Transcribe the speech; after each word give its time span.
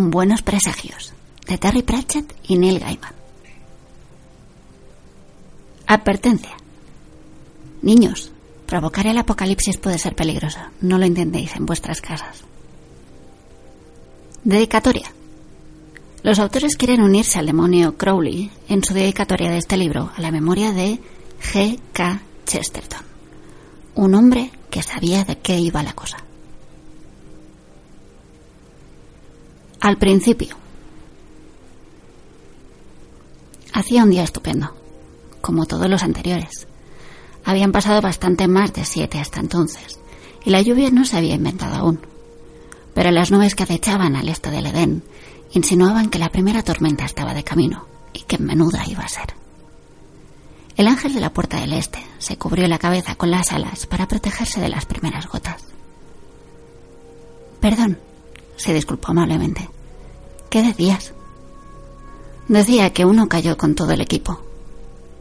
Buenos 0.00 0.42
presagios, 0.42 1.12
de 1.48 1.58
Terry 1.58 1.82
Pratchett 1.82 2.32
y 2.44 2.56
Neil 2.56 2.78
Gaiman. 2.78 3.12
Advertencia. 5.88 6.52
Niños, 7.82 8.30
provocar 8.64 9.08
el 9.08 9.18
apocalipsis 9.18 9.76
puede 9.76 9.98
ser 9.98 10.14
peligroso. 10.14 10.60
No 10.80 10.98
lo 10.98 11.04
intentéis 11.04 11.56
en 11.56 11.66
vuestras 11.66 12.00
casas. 12.00 12.44
Dedicatoria. 14.44 15.12
Los 16.22 16.38
autores 16.38 16.76
quieren 16.76 17.02
unirse 17.02 17.40
al 17.40 17.46
demonio 17.46 17.96
Crowley 17.96 18.52
en 18.68 18.84
su 18.84 18.94
dedicatoria 18.94 19.50
de 19.50 19.58
este 19.58 19.76
libro 19.76 20.12
a 20.16 20.20
la 20.20 20.30
memoria 20.30 20.70
de 20.70 21.00
G. 21.42 21.80
K. 21.92 22.20
Chesterton, 22.46 23.02
un 23.96 24.14
hombre 24.14 24.52
que 24.70 24.80
sabía 24.80 25.24
de 25.24 25.38
qué 25.38 25.58
iba 25.58 25.82
la 25.82 25.94
cosa. 25.94 26.18
Al 29.88 29.96
principio. 29.96 30.54
Hacía 33.72 34.04
un 34.04 34.10
día 34.10 34.22
estupendo, 34.22 34.74
como 35.40 35.64
todos 35.64 35.88
los 35.88 36.02
anteriores. 36.02 36.68
Habían 37.42 37.72
pasado 37.72 38.02
bastante 38.02 38.48
más 38.48 38.74
de 38.74 38.84
siete 38.84 39.18
hasta 39.18 39.40
entonces, 39.40 39.98
y 40.44 40.50
la 40.50 40.60
lluvia 40.60 40.90
no 40.90 41.06
se 41.06 41.16
había 41.16 41.36
inventado 41.36 41.74
aún. 41.76 42.00
Pero 42.92 43.10
las 43.12 43.30
nubes 43.30 43.54
que 43.54 43.62
acechaban 43.62 44.14
al 44.14 44.28
este 44.28 44.50
del 44.50 44.66
Edén 44.66 45.04
insinuaban 45.52 46.10
que 46.10 46.18
la 46.18 46.28
primera 46.28 46.62
tormenta 46.62 47.06
estaba 47.06 47.32
de 47.32 47.44
camino 47.44 47.86
y 48.12 48.24
que 48.24 48.36
menuda 48.36 48.84
iba 48.86 49.04
a 49.04 49.08
ser. 49.08 49.32
El 50.76 50.86
ángel 50.86 51.14
de 51.14 51.20
la 51.20 51.32
puerta 51.32 51.60
del 51.60 51.72
este 51.72 52.04
se 52.18 52.36
cubrió 52.36 52.68
la 52.68 52.78
cabeza 52.78 53.14
con 53.14 53.30
las 53.30 53.52
alas 53.52 53.86
para 53.86 54.06
protegerse 54.06 54.60
de 54.60 54.68
las 54.68 54.84
primeras 54.84 55.26
gotas. 55.28 55.64
Perdón, 57.58 57.98
se 58.58 58.74
disculpó 58.74 59.12
amablemente. 59.12 59.77
¿Qué 60.50 60.62
decías? 60.62 61.12
Decía 62.48 62.92
que 62.92 63.04
uno 63.04 63.28
cayó 63.28 63.56
con 63.58 63.74
todo 63.74 63.92
el 63.92 64.00
equipo, 64.00 64.40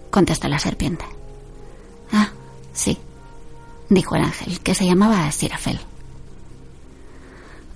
contestó 0.09 0.47
la 0.47 0.59
serpiente. 0.59 1.05
Ah, 2.11 2.29
sí, 2.73 2.97
dijo 3.89 4.15
el 4.15 4.23
ángel, 4.23 4.59
que 4.61 4.73
se 4.73 4.85
llamaba 4.85 5.29
Sirafel. 5.31 5.79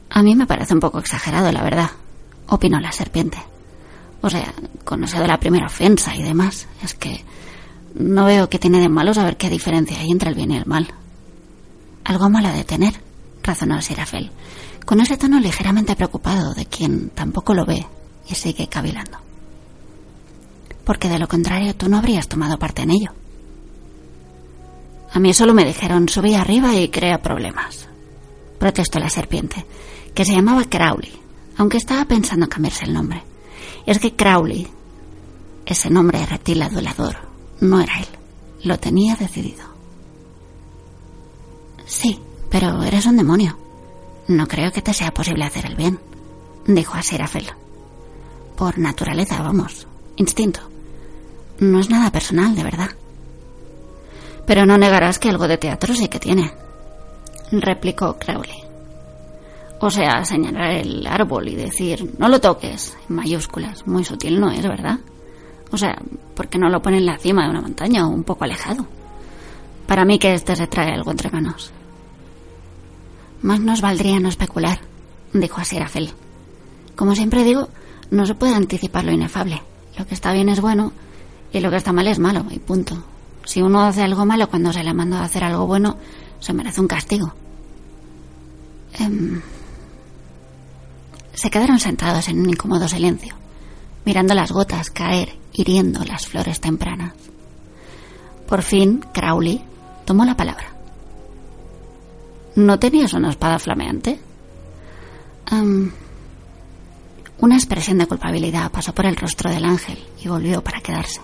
A 0.09 0.23
mí 0.23 0.35
me 0.35 0.47
parece 0.47 0.73
un 0.73 0.79
poco 0.79 0.99
exagerado, 0.99 1.51
la 1.51 1.63
verdad, 1.63 1.91
opinó 2.47 2.79
la 2.79 2.91
serpiente. 2.91 3.37
O 4.21 4.29
sea, 4.29 4.53
con 4.85 5.01
de 5.01 5.27
la 5.27 5.39
primera 5.39 5.65
ofensa 5.65 6.15
y 6.15 6.21
demás, 6.21 6.67
es 6.83 6.93
que 6.93 7.23
no 7.95 8.25
veo 8.25 8.49
qué 8.49 8.59
tiene 8.59 8.79
de 8.79 8.89
malo 8.89 9.13
saber 9.13 9.35
qué 9.35 9.49
diferencia 9.49 9.99
hay 9.99 10.11
entre 10.11 10.29
el 10.29 10.35
bien 10.35 10.51
y 10.51 10.57
el 10.57 10.65
mal. 10.65 10.93
Algo 12.05 12.29
malo 12.29 12.49
de 12.49 12.63
tener, 12.63 12.93
razonó 13.43 13.81
Sirafel, 13.81 14.31
con 14.85 15.01
ese 15.01 15.17
tono 15.17 15.39
ligeramente 15.39 15.95
preocupado 15.95 16.53
de 16.53 16.65
quien 16.65 17.09
tampoco 17.09 17.53
lo 17.53 17.65
ve 17.65 17.85
y 18.29 18.35
sigue 18.35 18.67
cavilando. 18.67 19.17
Porque 20.83 21.09
de 21.09 21.19
lo 21.19 21.27
contrario 21.27 21.75
tú 21.75 21.89
no 21.89 21.97
habrías 21.97 22.27
tomado 22.27 22.57
parte 22.57 22.81
en 22.81 22.91
ello. 22.91 23.11
A 25.13 25.19
mí 25.19 25.33
solo 25.33 25.53
me 25.53 25.65
dijeron 25.65 26.07
subí 26.07 26.35
arriba 26.35 26.75
y 26.75 26.89
crea 26.89 27.21
problemas. 27.21 27.87
Protestó 28.59 28.99
la 28.99 29.09
serpiente, 29.09 29.65
que 30.13 30.25
se 30.25 30.33
llamaba 30.33 30.65
Crowley, 30.65 31.11
aunque 31.57 31.77
estaba 31.77 32.05
pensando 32.05 32.47
cambiarse 32.47 32.85
el 32.85 32.93
nombre. 32.93 33.23
Es 33.85 33.99
que 33.99 34.15
Crowley, 34.15 34.67
ese 35.65 35.89
nombre 35.89 36.25
reptil 36.25 36.61
adulador, 36.61 37.17
no 37.59 37.79
era 37.81 37.99
él. 37.99 38.07
Lo 38.63 38.77
tenía 38.79 39.15
decidido. 39.15 39.63
Sí, 41.85 42.19
pero 42.49 42.83
eres 42.83 43.05
un 43.05 43.17
demonio. 43.17 43.57
No 44.27 44.47
creo 44.47 44.71
que 44.71 44.81
te 44.81 44.93
sea 44.93 45.13
posible 45.13 45.43
hacer 45.43 45.65
el 45.65 45.75
bien, 45.75 45.99
dijo 46.65 46.95
a 46.95 47.03
Serafel. 47.03 47.47
Por 48.55 48.77
naturaleza, 48.77 49.41
vamos, 49.41 49.87
instinto. 50.15 50.59
No 51.59 51.79
es 51.79 51.89
nada 51.89 52.11
personal, 52.11 52.55
de 52.55 52.63
verdad. 52.63 52.89
Pero 54.45 54.65
no 54.65 54.77
negarás 54.77 55.19
que 55.19 55.29
algo 55.29 55.47
de 55.47 55.57
teatro 55.57 55.93
sí 55.95 56.07
que 56.07 56.19
tiene, 56.19 56.51
replicó 57.51 58.17
Crowley. 58.17 58.63
O 59.79 59.89
sea, 59.89 60.23
señalar 60.25 60.71
el 60.71 61.05
árbol 61.07 61.47
y 61.49 61.55
decir, 61.55 62.13
no 62.19 62.29
lo 62.29 62.39
toques, 62.39 62.95
en 63.09 63.15
mayúsculas, 63.15 63.87
muy 63.87 64.05
sutil 64.05 64.39
no 64.39 64.51
es, 64.51 64.61
¿verdad? 64.61 64.99
O 65.71 65.77
sea, 65.77 65.97
¿por 66.35 66.47
qué 66.47 66.59
no 66.59 66.69
lo 66.69 66.81
pone 66.81 66.97
en 66.97 67.05
la 67.05 67.17
cima 67.17 67.43
de 67.43 67.49
una 67.49 67.61
montaña 67.61 68.05
o 68.05 68.09
un 68.09 68.23
poco 68.23 68.43
alejado? 68.43 68.85
Para 69.87 70.05
mí 70.05 70.19
que 70.19 70.33
este 70.33 70.55
se 70.55 70.67
trae 70.67 70.93
algo 70.93 71.11
entre 71.11 71.31
manos. 71.31 71.71
Más 73.41 73.59
nos 73.59 73.81
valdría 73.81 74.19
no 74.19 74.29
especular, 74.29 74.81
dijo 75.33 75.59
Asirafel. 75.59 76.13
Como 76.95 77.15
siempre 77.15 77.43
digo, 77.43 77.69
no 78.11 78.25
se 78.25 78.35
puede 78.35 78.53
anticipar 78.53 79.05
lo 79.05 79.11
inefable. 79.11 79.61
Lo 79.97 80.05
que 80.05 80.13
está 80.13 80.31
bien 80.31 80.49
es 80.49 80.61
bueno 80.61 80.93
y 81.51 81.59
lo 81.59 81.69
que 81.69 81.77
está 81.77 81.91
mal 81.91 82.07
es 82.07 82.19
malo, 82.19 82.45
y 82.49 82.59
punto. 82.59 83.03
Si 83.43 83.61
uno 83.61 83.81
hace 83.81 84.03
algo 84.03 84.25
malo 84.25 84.49
cuando 84.49 84.71
se 84.71 84.83
le 84.83 84.93
manda 84.93 85.19
a 85.19 85.25
hacer 85.25 85.43
algo 85.43 85.67
bueno, 85.67 85.97
se 86.39 86.53
merece 86.53 86.81
un 86.81 86.87
castigo. 86.87 87.33
Em, 88.93 89.41
se 91.33 91.49
quedaron 91.49 91.79
sentados 91.79 92.27
en 92.27 92.39
un 92.39 92.49
incómodo 92.49 92.87
silencio, 92.87 93.35
mirando 94.05 94.33
las 94.33 94.51
gotas 94.51 94.89
caer, 94.89 95.37
hiriendo 95.53 96.03
las 96.03 96.27
flores 96.27 96.61
tempranas. 96.61 97.13
Por 98.47 98.61
fin, 98.61 99.03
Crowley 99.13 99.61
tomó 100.05 100.25
la 100.25 100.37
palabra. 100.37 100.80
¿No 102.55 102.79
tenías 102.79 103.13
una 103.13 103.29
espada 103.29 103.59
flameante? 103.59 104.19
una 107.39 107.55
expresión 107.55 107.97
de 107.97 108.05
culpabilidad 108.05 108.71
pasó 108.71 108.93
por 108.93 109.05
el 109.05 109.17
rostro 109.17 109.49
del 109.49 109.65
ángel 109.65 109.97
y 110.23 110.29
volvió 110.29 110.63
para 110.63 110.79
quedarse. 110.79 111.19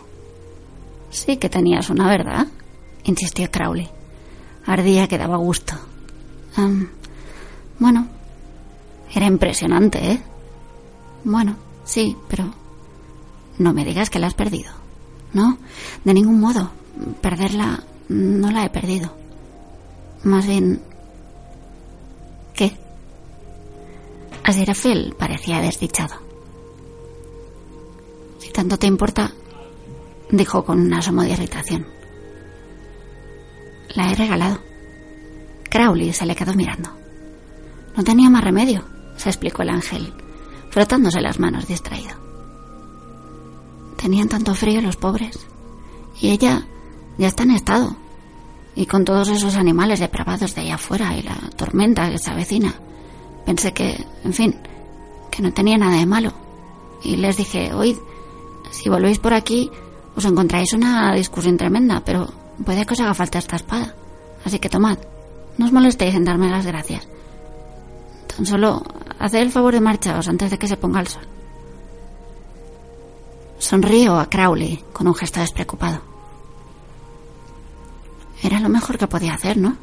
Sí 1.12 1.38
que 1.38 1.48
tenías 1.48 1.90
una, 1.90 2.10
¿verdad? 2.10 2.48
insistió 3.06 3.50
Crowley. 3.50 3.88
Ardía 4.66 5.08
que 5.08 5.18
daba 5.18 5.38
gusto. 5.38 5.76
bueno, 7.80 8.08
era 9.14 9.26
impresionante, 9.28 10.12
¿eh? 10.12 10.22
Bueno, 11.24 11.56
sí, 11.86 12.18
pero 12.28 12.54
no 13.60 13.74
me 13.74 13.86
digas 13.86 14.10
que 14.10 14.20
la 14.20 14.28
has 14.28 14.34
perdido. 14.34 14.72
No, 15.34 15.58
de 16.04 16.14
ningún 16.14 16.40
modo. 16.40 16.72
Perderla 17.22 17.84
no 18.10 18.52
la 18.52 18.66
he 18.66 18.70
perdido. 18.70 19.14
Más 20.24 20.46
bien 20.48 20.82
Azirafel 24.48 25.14
parecía 25.20 25.60
desdichado. 25.60 26.16
Si 28.40 28.50
tanto 28.50 28.80
te 28.80 28.88
importa, 28.88 29.34
dijo 30.32 30.64
con 30.64 30.80
un 30.80 30.94
asomo 30.94 31.24
de 31.24 31.32
irritación. 31.32 31.86
La 33.94 34.10
he 34.10 34.16
regalado. 34.16 34.60
Crowley 35.70 36.14
se 36.14 36.26
le 36.26 36.34
quedó 36.34 36.54
mirando. 36.54 36.90
No 37.98 38.06
tenía 38.06 38.30
más 38.30 38.42
remedio, 38.42 38.86
se 39.18 39.28
explicó 39.28 39.64
el 39.64 39.70
ángel, 39.70 40.14
frotándose 40.70 41.20
las 41.20 41.42
manos 41.42 41.68
distraído. 41.68 42.16
Tenían 43.98 44.30
tanto 44.30 44.56
frío 44.56 44.80
los 44.80 44.96
pobres. 44.96 45.46
Y 46.22 46.30
ella 46.30 46.66
ya 47.18 47.28
está 47.28 47.44
en 47.44 47.52
estado. 47.52 47.98
Y 48.76 48.86
con 48.86 49.04
todos 49.04 49.28
esos 49.28 49.58
animales 49.58 50.00
depravados 50.00 50.56
de 50.56 50.62
allá 50.62 50.76
afuera 50.76 51.18
y 51.18 51.24
la 51.24 51.36
tormenta 51.58 52.10
que 52.10 52.18
se 52.18 52.32
avecina, 52.32 52.76
pensé 53.48 53.72
que, 53.72 54.06
en 54.26 54.34
fin, 54.34 54.56
que 55.32 55.42
no 55.42 55.54
tenía 55.54 55.78
nada 55.78 55.98
de 55.98 56.06
malo. 56.06 56.34
Y 57.02 57.16
les 57.16 57.38
dije, 57.38 57.74
oíd, 57.74 57.96
si 58.72 58.90
volvéis 58.90 59.20
por 59.20 59.34
aquí, 59.34 59.72
os 60.18 60.26
encontráis 60.26 60.74
una 60.74 61.16
discusión 61.16 61.56
tremenda, 61.56 62.04
pero 62.04 62.28
puede 62.66 62.86
que 62.86 62.94
os 62.94 63.00
haga 63.00 63.14
falta 63.14 63.40
esta 63.40 63.56
espada. 63.56 63.96
Así 64.44 64.60
que 64.60 64.68
tomad, 64.68 64.98
no 65.58 65.66
os 65.66 65.72
molestéis 65.72 66.16
en 66.16 66.26
darme 66.26 66.50
las 66.50 66.66
gracias. 66.66 67.08
Tan 68.28 68.46
solo 68.46 68.84
haced 69.18 69.40
el 69.40 69.52
favor 69.52 69.74
de 69.74 69.80
marcharos 69.80 70.28
antes 70.28 70.52
de 70.52 70.60
que 70.60 70.68
se 70.68 70.76
ponga 70.76 71.00
el 71.00 71.08
sol. 71.08 71.26
Sonrió 73.60 74.20
a 74.20 74.30
Crowley 74.30 74.84
con 74.92 75.08
un 75.08 75.16
gesto 75.16 75.40
despreocupado. 75.40 76.02
Era 78.44 78.60
lo 78.60 78.68
mejor 78.68 78.98
que 78.98 79.08
podía 79.08 79.36
hacer, 79.36 79.56
¿no? 79.56 79.78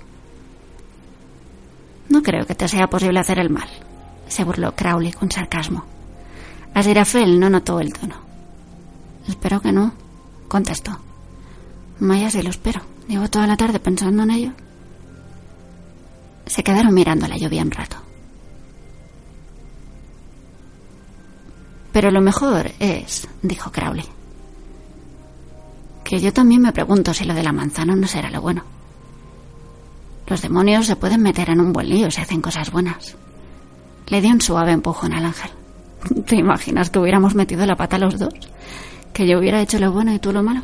No 2.08 2.22
creo 2.22 2.46
que 2.46 2.54
te 2.54 2.68
sea 2.68 2.88
posible 2.88 3.20
hacer 3.20 3.38
el 3.38 3.50
mal, 3.50 3.68
se 4.28 4.44
burló 4.44 4.74
Crowley 4.74 5.12
con 5.12 5.30
sarcasmo. 5.30 5.84
Asirafel 6.74 7.38
no 7.38 7.48
notó 7.50 7.80
el 7.80 7.92
tono. 7.92 8.16
Espero 9.28 9.60
que 9.60 9.72
no, 9.72 9.92
contestó. 10.48 10.98
Vaya 12.00 12.30
si 12.30 12.42
lo 12.42 12.50
espero. 12.50 12.80
Llevo 13.08 13.28
toda 13.28 13.46
la 13.46 13.56
tarde 13.56 13.78
pensando 13.78 14.22
en 14.22 14.30
ello. 14.30 14.52
Se 16.46 16.62
quedaron 16.62 16.92
mirando 16.92 17.28
la 17.28 17.36
lluvia 17.36 17.62
un 17.62 17.70
rato. 17.70 17.96
Pero 21.92 22.10
lo 22.10 22.20
mejor 22.20 22.72
es, 22.80 23.28
dijo 23.40 23.70
Crowley, 23.70 24.06
que 26.02 26.18
yo 26.20 26.32
también 26.32 26.60
me 26.60 26.72
pregunto 26.72 27.14
si 27.14 27.24
lo 27.24 27.34
de 27.34 27.44
la 27.44 27.52
manzana 27.52 27.94
no 27.94 28.08
será 28.08 28.30
lo 28.30 28.40
bueno. 28.40 28.73
Los 30.34 30.42
demonios 30.42 30.86
se 30.86 30.96
pueden 30.96 31.22
meter 31.22 31.48
en 31.50 31.60
un 31.60 31.72
buen 31.72 31.88
lío 31.88 32.10
si 32.10 32.20
hacen 32.20 32.42
cosas 32.42 32.72
buenas. 32.72 33.14
Le 34.08 34.20
dio 34.20 34.32
un 34.32 34.40
suave 34.40 34.72
empujón 34.72 35.12
al 35.12 35.26
ángel. 35.26 35.52
¿Te 36.26 36.34
imaginas 36.34 36.90
que 36.90 36.98
hubiéramos 36.98 37.36
metido 37.36 37.64
la 37.64 37.76
pata 37.76 37.98
los 37.98 38.18
dos? 38.18 38.34
¿Que 39.12 39.28
yo 39.28 39.38
hubiera 39.38 39.62
hecho 39.62 39.78
lo 39.78 39.92
bueno 39.92 40.12
y 40.12 40.18
tú 40.18 40.32
lo 40.32 40.42
malo? 40.42 40.62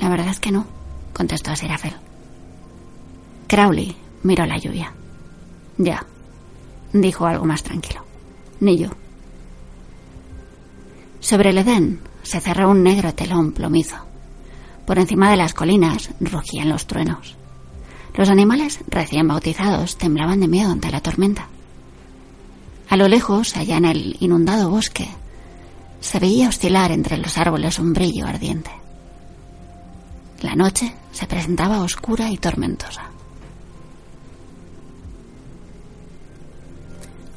La 0.00 0.08
verdad 0.08 0.30
es 0.30 0.40
que 0.40 0.50
no, 0.50 0.66
contestó 1.12 1.54
Serafel. 1.54 1.94
Crowley 3.46 3.96
miró 4.24 4.44
la 4.44 4.58
lluvia. 4.58 4.92
Ya, 5.78 6.04
dijo 6.92 7.26
algo 7.26 7.44
más 7.44 7.62
tranquilo. 7.62 8.04
Ni 8.58 8.76
yo. 8.76 8.88
Sobre 11.20 11.50
el 11.50 11.58
Edén 11.58 12.00
se 12.24 12.40
cerró 12.40 12.70
un 12.70 12.82
negro 12.82 13.14
telón 13.14 13.52
plomizo. 13.52 13.98
Por 14.84 14.98
encima 14.98 15.30
de 15.30 15.36
las 15.36 15.54
colinas 15.54 16.10
rugían 16.18 16.70
los 16.70 16.88
truenos. 16.88 17.36
Los 18.14 18.28
animales 18.28 18.80
recién 18.88 19.28
bautizados 19.28 19.96
temblaban 19.96 20.40
de 20.40 20.48
miedo 20.48 20.70
ante 20.70 20.90
la 20.90 21.00
tormenta. 21.00 21.48
A 22.88 22.96
lo 22.96 23.06
lejos, 23.06 23.56
allá 23.56 23.76
en 23.76 23.84
el 23.84 24.16
inundado 24.20 24.68
bosque, 24.68 25.08
se 26.00 26.18
veía 26.18 26.48
oscilar 26.48 26.90
entre 26.90 27.18
los 27.18 27.38
árboles 27.38 27.78
un 27.78 27.92
brillo 27.92 28.26
ardiente. 28.26 28.70
La 30.42 30.54
noche 30.54 30.94
se 31.12 31.26
presentaba 31.26 31.82
oscura 31.82 32.30
y 32.30 32.38
tormentosa. 32.38 33.02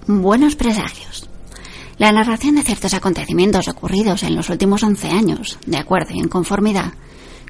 Buenos 0.07 0.55
presagios. 0.55 1.29
La 1.97 2.11
narración 2.11 2.55
de 2.55 2.63
ciertos 2.63 2.93
acontecimientos 2.93 3.67
ocurridos 3.67 4.23
en 4.23 4.35
los 4.35 4.49
últimos 4.49 4.83
once 4.83 5.09
años, 5.09 5.59
de 5.65 5.77
acuerdo 5.77 6.13
y 6.13 6.19
en 6.19 6.27
conformidad, 6.27 6.93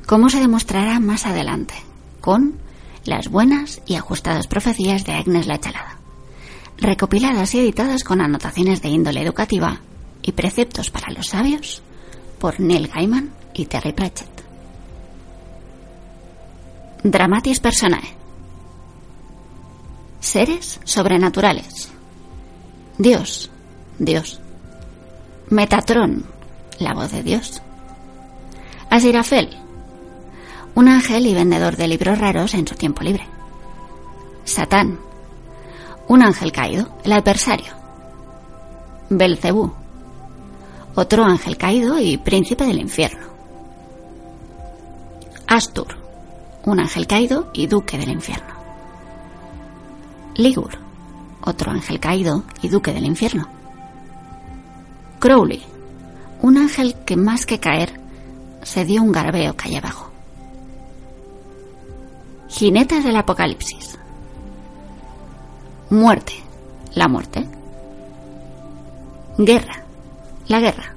como 0.06 0.30
se 0.30 0.40
demostrará 0.40 1.00
más 1.00 1.26
adelante, 1.26 1.76
con 2.20 2.56
las 3.06 3.30
buenas 3.30 3.82
y 3.86 3.96
ajustadas 3.96 4.48
profecías 4.48 5.06
de 5.06 5.14
Agnes 5.14 5.48
la 5.48 5.60
Chalada, 5.60 5.98
recopiladas 6.78 7.54
y 7.56 7.60
editadas 7.60 8.04
con 8.04 8.22
anotaciones 8.22 8.82
de 8.82 8.90
índole 8.90 9.22
educativa 9.22 9.82
y 10.22 10.32
preceptos 10.32 10.90
para 10.90 11.12
los 11.12 11.28
sabios 11.28 11.82
por 12.40 12.60
Neil 12.60 12.88
Gaiman 12.88 13.32
y 13.54 13.66
Terry 13.66 13.94
Pratchett. 13.94 14.44
Dramatis 17.04 17.60
Personae. 17.60 18.16
Seres 20.22 20.80
sobrenaturales. 20.86 21.92
Dios, 22.98 23.52
Dios. 24.00 24.40
Metatron, 25.50 26.26
la 26.80 26.94
voz 26.94 27.12
de 27.12 27.24
Dios. 27.24 27.62
Asirafel, 28.90 29.50
un 30.76 30.88
ángel 30.88 31.28
y 31.28 31.34
vendedor 31.34 31.76
de 31.78 31.88
libros 31.88 32.18
raros 32.18 32.54
en 32.54 32.68
su 32.68 32.76
tiempo 32.76 33.04
libre. 33.04 33.28
Satán, 34.44 35.00
un 36.08 36.24
ángel 36.24 36.52
caído, 36.52 36.90
el 37.04 37.14
adversario. 37.14 37.74
Belcebú, 39.10 39.72
otro 40.96 41.24
ángel 41.24 41.58
caído 41.58 42.00
y 42.00 42.18
príncipe 42.18 42.66
del 42.66 42.80
infierno. 42.80 43.28
Astur, 45.48 45.98
un 46.66 46.80
ángel 46.80 47.08
caído 47.08 47.50
y 47.54 47.68
duque 47.68 47.98
del 47.98 48.10
infierno. 48.10 48.54
Ligur, 50.36 50.80
otro 51.42 51.72
ángel 51.72 52.00
caído 52.00 52.44
y 52.62 52.70
duque 52.70 52.94
del 52.94 53.06
infierno. 53.06 53.48
Crowley, 55.20 55.62
un 56.42 56.58
ángel 56.58 56.96
que 57.06 57.16
más 57.16 57.46
que 57.46 57.60
caer 57.60 58.00
se 58.64 58.86
dio 58.86 59.02
un 59.02 59.12
garbeo 59.12 59.56
calle 59.56 59.78
abajo. 59.78 60.13
Jinetes 62.54 63.04
del 63.04 63.16
Apocalipsis. 63.16 63.98
Muerte, 65.90 66.34
la 66.94 67.08
muerte. 67.08 67.48
Guerra, 69.40 69.84
la 70.48 70.60
guerra. 70.60 70.94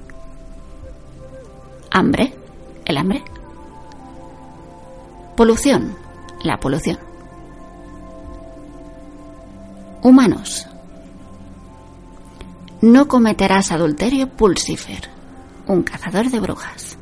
Hambre, 1.89 2.31
el 2.85 2.97
hambre. 2.97 3.23
Polución, 5.35 5.97
la 6.43 6.59
polución. 6.59 6.99
Humanos. 10.03 10.67
No 12.81 13.07
cometerás 13.07 13.71
adulterio 13.71 14.29
Pulsifer, 14.29 15.09
un 15.65 15.81
cazador 15.81 16.29
de 16.29 16.39
brujas. 16.39 16.99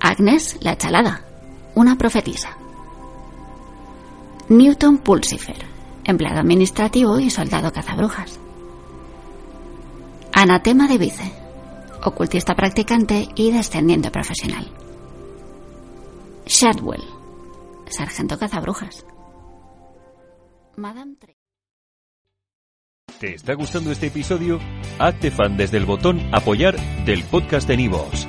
Agnes 0.00 0.56
la 0.62 0.78
chalada, 0.78 1.22
una 1.74 1.96
profetisa. 1.96 2.56
Newton 4.48 4.98
Pulsifer, 4.98 5.56
empleado 6.04 6.40
administrativo 6.40 7.18
y 7.18 7.30
soldado 7.30 7.72
cazabrujas. 7.72 8.38
Anatema 10.32 10.86
de 10.86 10.98
Vice, 10.98 11.32
ocultista 12.02 12.54
practicante 12.54 13.28
y 13.34 13.52
descendiente 13.52 14.10
profesional. 14.10 14.70
Shadwell, 16.46 17.02
sargento 17.88 18.38
cazabrujas. 18.38 19.06
Madame 20.76 21.16
¿Te 23.18 23.34
está 23.34 23.54
gustando 23.54 23.92
este 23.92 24.08
episodio? 24.08 24.58
Hazte 24.98 25.30
fan 25.30 25.56
desde 25.56 25.78
el 25.78 25.86
botón 25.86 26.20
Apoyar 26.32 26.76
del 27.06 27.22
podcast 27.24 27.66
de 27.66 27.76
Nivos. 27.76 28.28